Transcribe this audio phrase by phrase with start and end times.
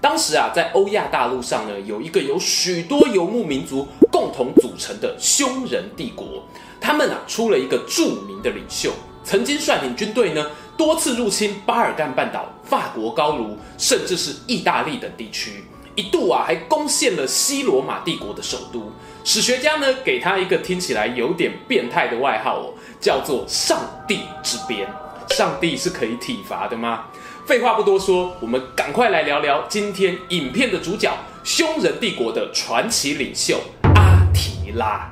[0.00, 6.44] 当时啊，在欧亚大陆上呢，有一个由许多游牧民族共同组成的匈人帝国。
[6.80, 8.92] 他们啊，出了一个著名的领袖，
[9.24, 15.64] 曾经率领军队呢，多次入侵巴尔干半岛、法国高卢，甚至是意大利等地区。
[15.96, 18.92] 一度啊，还攻陷了西罗马帝国的首都。
[19.24, 24.88] 史学家呢，给他一个听起来有点变态的外号哦，叫做“上帝之鞭”。
[25.30, 27.06] 上帝是可以体罚的吗？
[27.48, 31.10] 废话不多说，我们赶快来聊聊今天影片的主角——
[31.42, 33.58] 匈人帝国的传奇领袖
[33.94, 35.10] 阿提拉。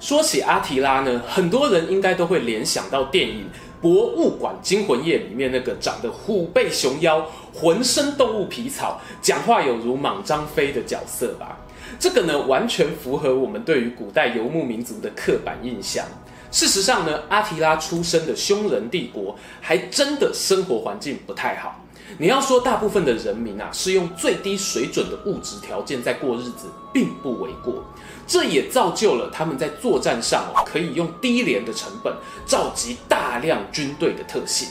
[0.00, 3.44] 说起阿提拉呢，很多人应该都会联想到电影
[3.82, 11.58] 《博物馆惊魂夜》里面那个长得虎背熊腰、浑身动物皮草、讲话有如莽张飞的角色吧？
[11.98, 16.06] 这个呢，完全符合我们对于古代游牧民族的刻板印象。
[16.54, 21.84] 事实上呢，阿提拉出生的匈人帝国还真的生活环境不太好。
[22.16, 27.82] 你要说大部分的人民啊是用最低水准的物质条件在过日子，并不为过。
[28.24, 32.14] 这也造就了他们在作战上哦可以用低廉的成本
[32.46, 34.68] 召集大量军队的特性。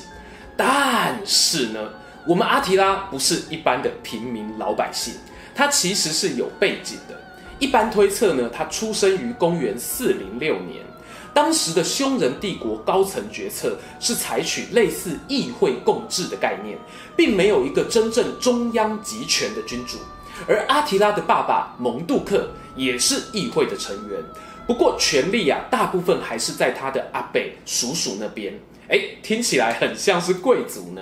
[0.55, 1.89] 但是呢，
[2.25, 5.15] 我们阿提拉不是一般的平民老百姓，
[5.53, 7.21] 他其实是有背景的。
[7.59, 10.81] 一般推测呢，他出生于公元四零六年。
[11.33, 16.77] 当时的匈人帝国高层决策是采取类似议会共治的概念，
[17.15, 19.97] 并没有一个真正中央集权的君主。
[20.47, 24.19] 而阿提拉的爸爸蒙杜克也是议会的成员，
[24.67, 28.53] 不过权力啊，大部分还是在他的阿伯叔叔那边。
[28.89, 31.01] 哎，听起来很像是贵族呢。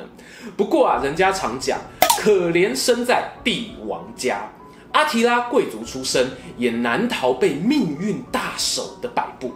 [0.55, 1.79] 不过啊，人家常讲，
[2.19, 4.49] 可怜生在帝王家。
[4.91, 9.53] 阿提拉贵族出身，也难逃被命运大手的摆布。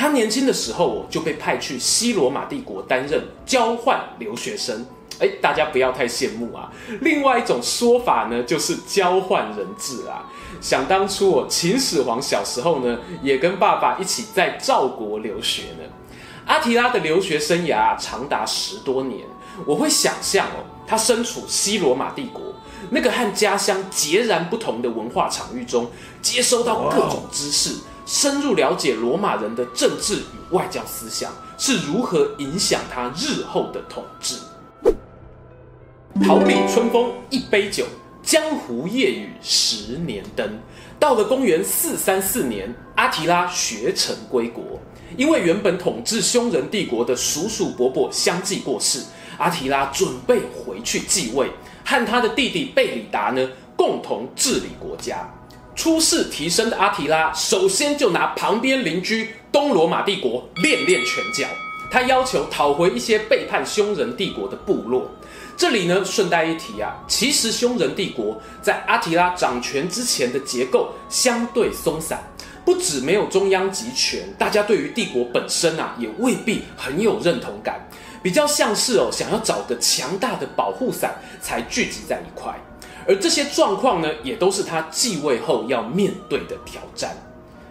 [0.00, 4.86] 他年轻的时候哦，就被派去西罗马帝国担任交换留学生。
[5.18, 6.72] 哎，大家不要太羡慕啊。
[7.02, 10.24] 另外一种说法呢，就是交换人质啊。
[10.58, 15.84] 想当初哦，秦始皇小时候呢，也跟爸爸一起在赵国留学呢。
[16.46, 19.26] 阿提拉的留学生涯长达十多年。
[19.66, 22.40] 我会想象哦，他身处西罗马帝国
[22.88, 25.90] 那个和家乡截然不同的文化场域中，
[26.22, 27.74] 接收到各种知识。
[28.10, 34.34] 深入了解罗马人的政治与外交思想是如何影响他日后的统治。
[36.26, 37.86] 桃李春风一杯酒，
[38.20, 40.58] 江湖夜雨十年灯。
[40.98, 44.64] 到了公元四三四年，阿提拉学成归国，
[45.16, 49.04] 因为原本统治匈人帝国的叔叔伯伯相继过世，
[49.38, 51.48] 阿提拉准备回去继位，
[51.84, 55.32] 和他的弟弟贝里达呢共同治理国家。
[55.74, 61.46] 初试提升的阿提拉，首先就拿旁边邻居东罗马帝国练练拳脚。
[61.90, 65.10] 他要求讨回一些背叛匈人帝国的部落。
[65.56, 72.22] 这里呢，顺带一提啊，其实匈人帝国在阿提拉掌权之前的结构相对松散，
[72.64, 77.80] 不止没有中央集权，大家对于帝国本身啊，也未必很有认同感，
[78.22, 82.54] 比较像是哦，想要找个强大的保护伞才聚集在一块。
[83.06, 87.16] 而这些状况呢，也都是他继位后要面对的挑战。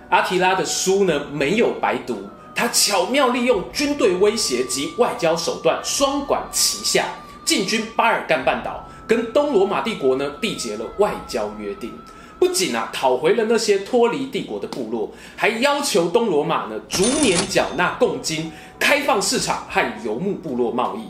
[0.09, 2.17] 阿提拉的书呢，没有白读，
[2.56, 7.06] 他巧妙利用军队威胁及外交手段双管齐下，
[7.45, 11.94] 进军巴尔干半岛，跟东罗马帝国呢缔结了外交约定。
[12.40, 21.01] 不仅啊讨回了那些脱离帝国的部落，还要求东罗马呢逐年缴纳贡金，开放市场和游牧部落贸易。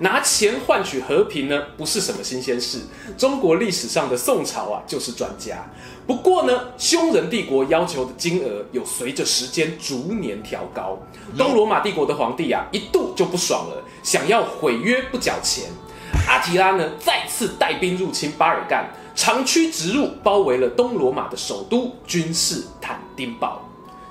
[0.00, 2.78] 拿钱换取和平呢，不是什么新鲜事。
[3.16, 5.68] 中国历史上的宋朝啊，就是专家。
[6.06, 10.98] 不过呢，匈人帝国要求的金额有随着时间逐年调高。
[11.36, 15.64] 东罗马帝国的皇帝啊，一度就不爽了，想要毁约不缴钱。
[16.26, 23.67] 阿提拉呢，再次带兵入侵巴尔干，长驱直入，包围了东罗马的首都君士坦丁堡。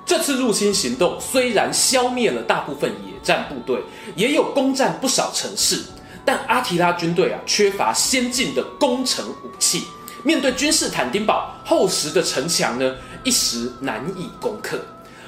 [0.07, 3.83] 这次入侵行动虽然消灭了大部分野战部队，
[4.15, 5.81] 也有攻占不少城市，
[6.24, 9.83] 但阿提拉军队啊缺乏先进的攻城武器，
[10.24, 12.95] 面对君士坦丁堡厚实的城墙呢，
[13.25, 14.80] 一时难以攻克。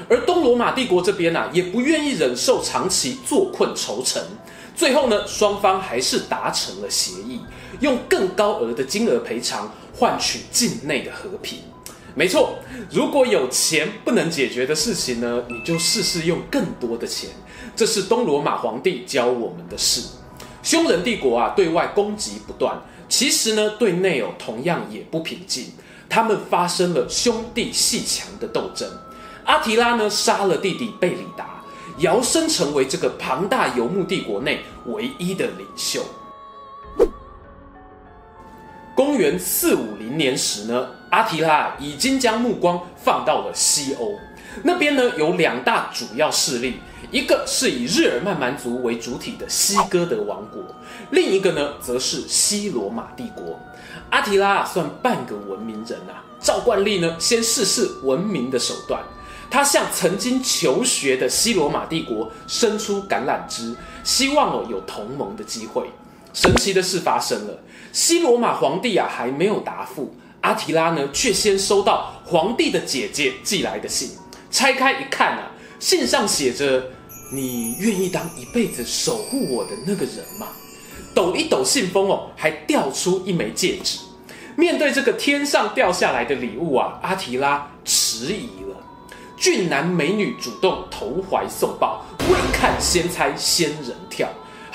[0.07, 4.23] 而东罗马帝国这边啊，也不愿意忍受长期坐困愁城，
[4.77, 7.41] 最后呢，双方还是达成了协议，
[7.81, 11.59] 用更高额的金额赔偿换取境内的和平。
[12.15, 12.57] 没错，
[12.91, 17.29] 如果有钱不能解决的事情呢，你就试试用更多的钱。
[17.75, 20.01] 这是东罗马皇帝教我们的事。
[20.61, 25.67] 匈人帝国啊，对外攻击不断，其实呢，对内哦，同样也不平静。
[26.09, 28.89] 他们发生了兄弟鬩墙的斗争。
[29.45, 31.63] 阿提拉呢，杀了弟弟贝里达，
[31.99, 36.03] 摇身成为这个庞大游牧帝国内唯一的领袖。
[38.99, 44.19] 公元四五零年时呢，阿提拉已经将目光放到了西欧，
[44.61, 46.81] 那边呢，有两大主要势力。
[47.09, 50.61] 一个是以日耳曼蛮族为主体的西哥德王国，
[51.11, 53.57] 另一个呢，则是西罗马帝国。
[54.09, 59.01] 阿提拉算半个文明人啊，照惯例呢，先试试文明的手段。
[59.49, 63.73] 他向曾经求学的西罗马帝国伸出橄榄枝，
[64.03, 65.89] 希望哦有同盟的机会。
[66.31, 67.57] 神奇的事发生了，
[67.91, 74.11] 西罗马皇帝啊还没有答复，阿提拉呢却先收到皇帝的姐姐寄来的信，
[74.51, 76.83] 拆开一看啊，信上写着。
[77.31, 80.47] 你愿意当一辈子守护我的那个人吗？
[81.13, 83.99] 抖一抖信封哦，还掉出一枚戒指。
[84.55, 88.75] 面对这个天上掉下来的礼物啊，阿提拉迟疑了。
[89.37, 94.27] 俊男美女主动投怀送抱，未看先猜仙人跳。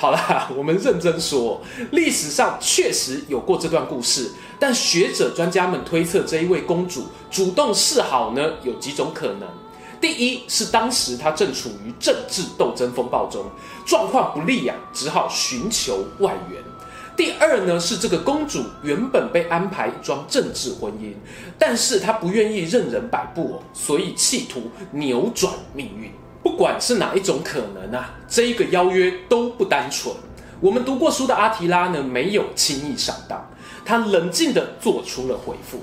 [0.05, 1.59] 好啦， 我们认真说，
[1.89, 4.29] 历史上确实有过这段故事，
[4.59, 9.49] 但学者专家们推测，这一位公主主动示好呢，有几种可能。
[9.99, 13.45] 第一是当时她正处于政治斗争风暴中，
[13.83, 16.61] 状况不利啊，只好寻求外援。
[17.17, 21.15] 第二呢是这个公主原本被安排一桩政治婚姻，
[21.57, 26.11] 但是她不愿意任人摆布，所以企图扭转命运。
[26.45, 30.15] 不管是哪一种可能啊，这一个邀约都不单纯。
[30.61, 33.49] 我们读过书的阿提拉呢，没有轻易上当，
[33.83, 35.79] 他冷静地做出了回复：“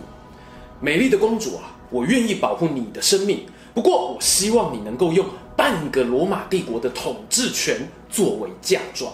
[0.80, 3.44] 美丽的公主啊，我愿意保护你的生命。”
[3.74, 5.26] 不过，我希望你能够用
[5.56, 9.12] 半个罗马帝国的统治权作为嫁妆。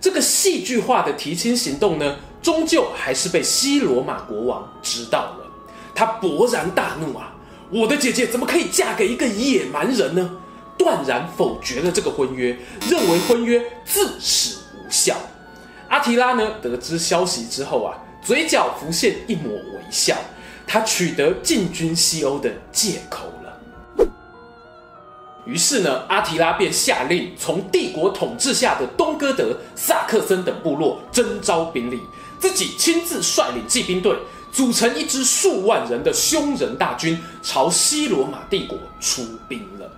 [0.00, 5.46] 这个戏剧化的提亲行动呢，终究还是被西罗马国王知道了。
[5.94, 7.36] 他勃然大怒啊！
[7.70, 10.38] 我的姐姐怎么可以嫁给一个野蛮人呢？
[10.84, 12.54] 断然否决了这个婚约，
[12.90, 15.16] 认为婚约自始无效。
[15.88, 20.14] 阿提拉呢，得知消息之后啊，嘴角浮现一抹微笑，
[20.66, 24.06] 他取得进军西欧的借口了。
[25.46, 32.02] 于是呢，阿提拉便下令从帝国统治下的东哥德、萨克森等部落征召兵力，
[32.38, 34.14] 自己亲自率领骑兵队，
[34.52, 39.90] 组成一支数万人的匈人大军，朝西罗马帝国出兵了。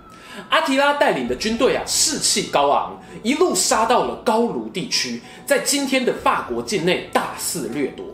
[0.49, 8.05] 阿提拉带领的军队啊，士气高昂，一路杀到了高卢地区，在今天的法国境内大肆掠夺。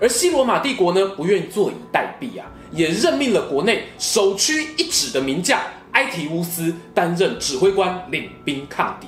[0.00, 5.60] 而西罗马帝国呢，不愿坐以待毙啊，也任命了国内首屈一指的名将。
[5.92, 9.06] 埃提乌斯担任指挥官，领兵抗敌。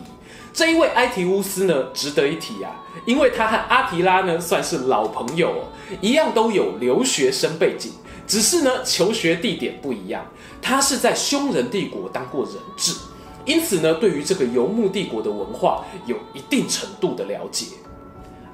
[0.54, 2.72] 这一位埃提乌斯呢，值得一提啊，
[3.04, 5.68] 因为他和阿提拉呢算是老朋友哦，
[6.00, 7.92] 一样都有留学生背景，
[8.28, 10.25] 只是呢求学地点不一样。
[10.62, 12.92] 他是在匈人帝国当过人质，
[13.44, 17.66] 因此呢对于这个游牧帝国的文化有一定程度的了解。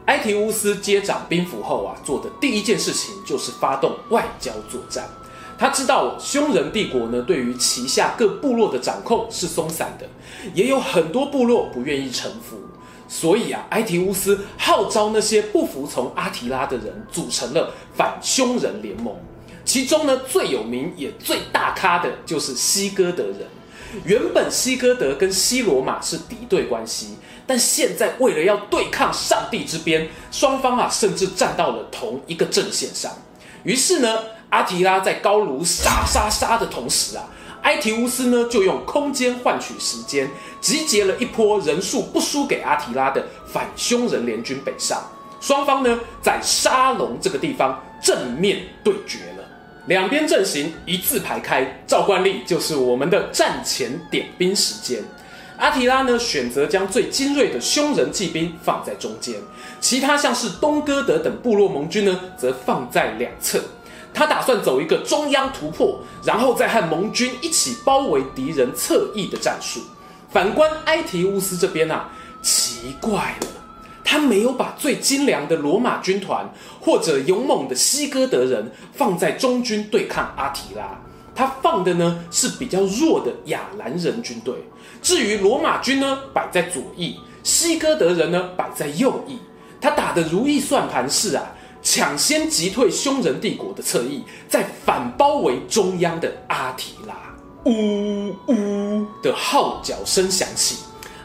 [0.06, 5.08] 埃提乌斯接掌兵符后啊，做的第一件事情就是发动外交作战。
[5.56, 10.06] 他知道匈人帝国呢，对于旗下各部落的掌控是松散的，
[10.52, 12.58] 也有很多部落不愿意臣服，
[13.08, 19.16] 所以啊，埃提乌斯号召那些不服从阿提拉的人，组成了反匈人联盟。
[19.64, 23.48] 其中呢，最有名也最大咖的就是西哥德人。
[24.04, 27.16] 原本西哥德跟西罗马是敌对关系，
[27.46, 33.10] 但现在为了要对抗上帝之鞭，双方啊，甚至站到了同一个阵线上。
[33.64, 34.18] 于是呢。
[34.50, 37.28] 阿提拉在高卢杀杀杀的同时啊，
[37.62, 40.30] 埃提乌斯呢就用空间换取时间，
[40.60, 45.02] 集结了一波人数不输给阿提拉的反匈人联军北上。
[45.40, 49.43] 双方呢在沙龙这个地方正面对决了，
[49.86, 55.02] 两边阵型一字排开，照惯例就是我们的战前点兵时间。
[55.56, 59.36] 阿提拉呢选择将最精锐的匈人骑兵放在中间，
[59.80, 63.62] 其他像是东哥德等部落盟军呢则放在两侧。
[64.12, 69.80] 他打算走一个中央突破，然后再和盟军一起包围敌人侧翼的战术。
[70.30, 72.08] 反观埃提乌斯这边啊，
[72.40, 73.46] 奇怪了，
[74.04, 76.48] 他没有把最精良的罗马军团
[76.80, 81.00] 或者勇猛的西哥德人放在中军对抗阿提拉，
[81.34, 84.54] 他放的呢是比较弱的亚兰人军队。
[85.02, 89.38] 至于罗马军呢，摆在左翼，西哥德人呢摆在右翼。
[89.80, 91.42] 他打的如意算盘是啊。
[91.86, 97.14] 抢先击退匈人帝国的侧翼，再反包围中央的阿提拉。
[97.66, 100.76] 呜呜的号角声响起，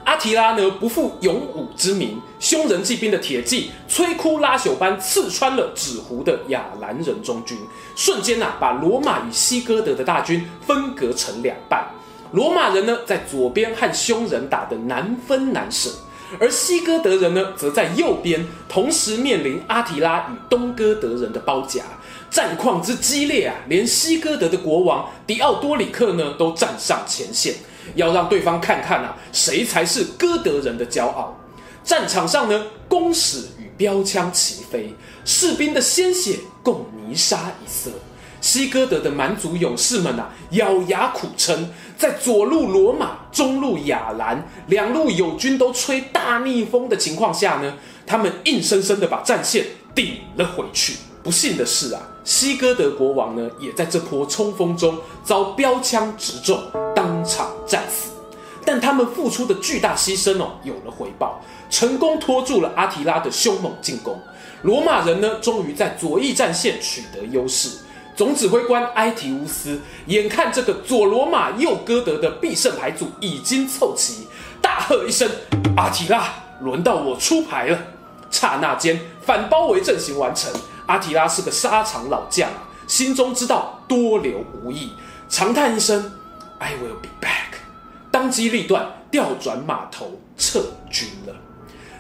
[0.10, 7.56] 阿提拉呢不负勇武之名，匈人骑兵的铁骑摧枯拉朽般刺穿了纸糊的亚兰人中军，
[7.96, 11.86] 瞬间呐、啊、把罗马与西哥德的大军分隔成两半。
[12.32, 15.92] 罗马人呢在左边和匈人打得难分难舍，
[16.40, 21.84] 而西哥德人呢则在右边，同时面临阿提拉与东哥德人的包夹。
[22.32, 27.54] 战况之激烈啊，连西哥德的国王迪奥多里克呢都站上前线，
[27.96, 31.38] 要让对方看看啊，谁才是哥德人的骄傲。
[31.84, 34.94] 战场上呢，弓矢与标枪齐飞，
[35.26, 37.90] 士兵的鲜血共泥沙一色。
[38.42, 47.74] 西哥德的蛮族勇士们啊，咬牙苦撑，在左路罗马、中路亚兰两路友军都吹大逆风的情况下呢，
[48.06, 50.96] 他们硬生生的把战线顶了回去。
[51.22, 56.62] 不幸的是啊，西哥德国王呢，也在这波冲锋中遭标枪直中，
[56.96, 57.52] 当场。
[58.72, 64.22] 但他们付出的巨大牺牲哦，有了回报，成功拖住了阿提拉的凶猛进攻。
[64.62, 67.80] 罗马人呢，终于在左翼战线取得优势。
[68.16, 74.28] 总指挥官埃提乌斯眼看这个左罗马右哥德的必胜牌组已经凑齐，
[74.62, 75.28] 大喝一声
[75.76, 77.80] ：“阿提拉，轮到我出牌了！”
[78.30, 80.52] 刹那间，反包围阵型完成。
[80.86, 82.48] 阿提拉是个沙场老将，
[82.86, 84.92] 心中知道多留无益，
[85.28, 86.12] 长叹一声
[86.60, 87.49] ：“I will be back。”
[88.20, 90.62] 当机立断，调转马头撤
[90.92, 91.34] 军了。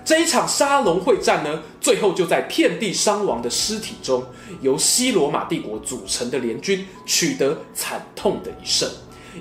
[0.03, 4.21] 这一场沙龙会战呢，最后就在遍地伤亡的尸体中，
[4.59, 8.89] 由西罗马帝国组成的联军取得惨痛的一胜，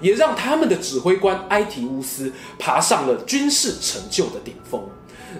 [0.01, 4.81] 也让他们的指挥官埃提乌斯爬上了军事成就的顶峰。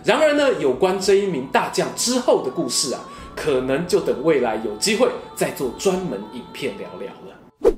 [0.02, 3.00] 然而呢，有关这一名大将之后的故事啊。
[3.37, 7.73] 可能就等未来有机会再做专门影片聊聊了。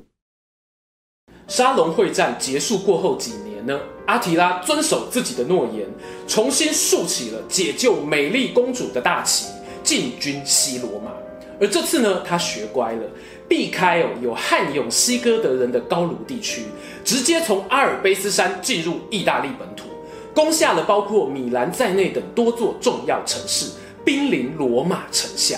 [1.47, 5.87] 沙龙会战结束过后几年呢，阿提拉遵守自己的诺言，
[6.27, 9.47] 重新竖起了解救美丽公主的大旗，
[9.83, 11.11] 进军西罗马。
[11.59, 13.03] 而这次呢，他学乖了，
[13.47, 16.63] 避开哦有悍勇西哥德人的高卢地区，
[17.03, 19.89] 直接从阿尔卑斯山进入意大利本土，
[20.33, 23.67] 攻下了包括米兰在内等多座重要城市。
[24.03, 25.55] 兵临罗马城下，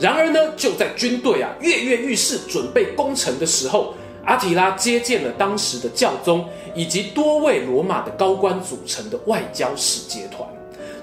[0.00, 3.94] 然而呢，就在军队啊跃跃欲试，准备攻城的时候，
[4.26, 10.46] 阿提拉接见了当时的教宗以及多位罗马的高官组成的外交使节团，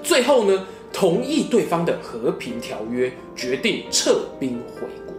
[0.02, 5.14] 最后呢，同意对方的和平条约，决定撤兵回国。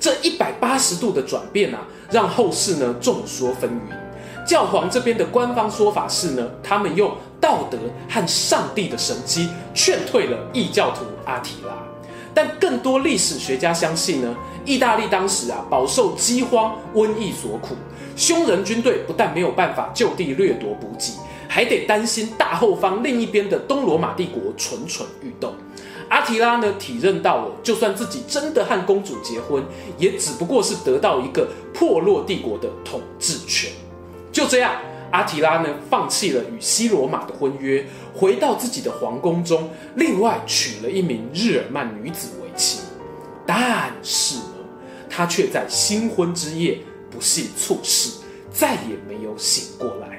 [0.00, 4.44] 这一百八十度的转变啊，让后世呢众说纷纭。
[4.44, 7.78] 教皇这边的官方说法是呢，他们用道德
[8.08, 11.74] 和上帝的神迹劝退了异教徒阿提拉。
[12.34, 17.76] 但更多历史学家相信呢，意大利当时啊饱受饥荒、瘟疫所苦，
[18.16, 21.12] 匈人军队不但没有办法就地掠夺补给，
[21.48, 25.54] 还得担心大后方另一边的东罗马帝国蠢蠢欲动。
[26.08, 29.62] 阿提拉呢体认到了，就算自己真的和公主结婚，
[29.98, 33.70] 也只不过是得到一个破落帝国的统治权。
[34.32, 34.72] 就这样，
[35.10, 42.80] 阿提拉呢放弃了与西罗马的婚约，回到自己的皇宫中，另外娶了一名日耳曼女子为妻。
[43.46, 44.56] 但是呢，
[45.08, 46.78] 他却在新婚之夜
[47.10, 48.20] 不幸猝死，
[48.52, 50.18] 再也没有醒过来。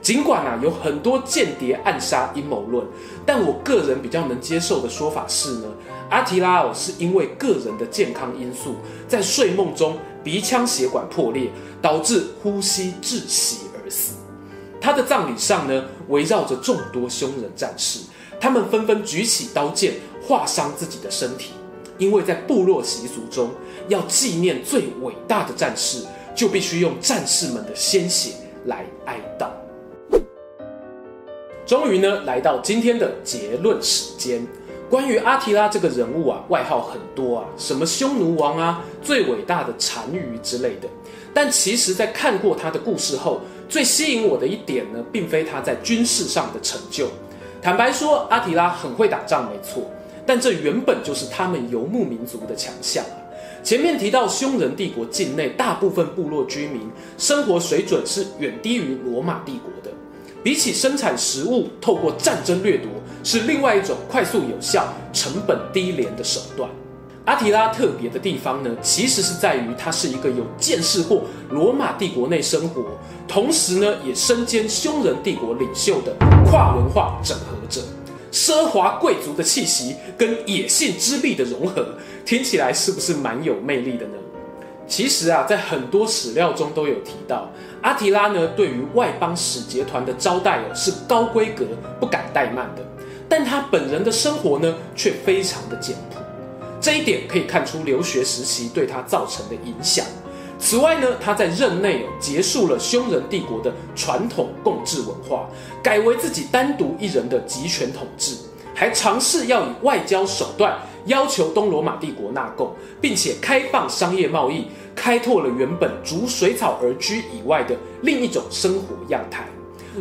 [0.00, 2.84] 尽管啊有很多间谍暗杀阴谋论，
[3.24, 5.68] 但我个人比较能接受的说法是呢，
[6.10, 11.50] 阿提拉哦是因为个人的健康因素，在睡梦中鼻腔血管破裂。
[11.82, 14.14] 导致呼吸窒息而死。
[14.82, 18.00] 他的葬礼上呢，围绕着众多凶人战士，
[18.40, 21.52] 他们纷纷举起刀剑，划伤自己的身体，
[21.98, 23.50] 因为在部落习俗中，
[23.86, 28.32] 要纪念最伟大的战士，就必须用战士们的鲜血
[28.66, 29.46] 来哀悼。
[31.64, 34.44] 终于呢，来到今天的结论时间。
[34.92, 40.88] 关于阿提拉这个人物啊，外号很多啊，什么匈奴王啊，最伟大的单于之类的。
[41.32, 47.08] 但其实，在看过他的故事后，最吸引我的一点呢，并非他在军事上的成就。
[47.62, 49.90] 坦白说，阿提拉很会打仗，没错，
[50.26, 53.16] 但这原本就是他们游牧民族的强项啊。
[53.64, 56.82] 前面提到，匈人帝国境内大部分部落居民
[57.16, 59.90] 生活水准是远低于罗马帝国的，
[60.42, 62.88] 比起生产食物，透过战争掠夺
[63.22, 66.68] 是另外一种快速有效、成本低廉的手段。
[67.24, 72.84] 阿提拉特别的地方呢，其实是在于他是一个有见识过罗马帝国内生活，
[73.28, 76.12] 同时呢也身兼匈人帝国领袖的
[76.44, 77.80] 跨文化整合者。
[78.32, 81.86] 奢华贵族的气息跟野性之力的融合，
[82.24, 84.14] 听起来是不是蛮有魅力的呢？
[84.88, 87.48] 其实啊，在很多史料中都有提到，
[87.82, 91.66] 阿提拉呢对于外邦使节团的招待哦是高规格、
[92.00, 92.82] 不敢怠慢的，
[93.28, 96.20] 但他本人的生活呢却非常的简朴。
[96.80, 100.04] 这一点可以看出留学时期对他造成的影响。
[100.58, 105.48] 此外呢，他在任内哦结束了匈人帝国的传统共治文化，
[105.82, 108.36] 改为自己单独一人的集权统治，
[108.74, 119.46] 还尝试要以外交手段要求东罗马帝国纳贡，并且开放商业贸易，开拓了原本逐水草而居以外的另一种生活样态。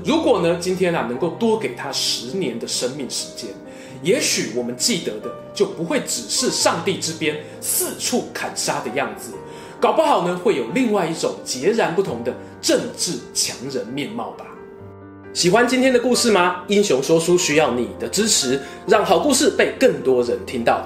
[0.05, 3.49] 如果呢，今天啊能够多给他十年的生命时间。
[4.03, 9.33] 也许我们记得的就不会只是上帝之鞭四处砍杀的样子，
[9.79, 14.45] 搞不好呢会有另外一种截然不同的政治强人面貌吧。
[15.33, 16.63] 喜欢今天的故事吗？
[16.67, 20.85] 英雄说书需要你的支持，让好故事被更多人听到。